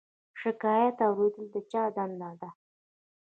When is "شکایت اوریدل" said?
0.41-1.47